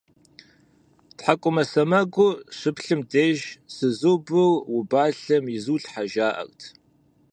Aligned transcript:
ТхьэкӀумэ 1.17 1.63
сэмэгур 1.71 2.33
щыплъым 2.57 3.01
деж 3.11 3.39
«Сызыубыр 3.73 4.39
убалъэм 4.77 5.45
изулъхьэ», 5.55 6.03
жаӀэрт. 6.11 6.61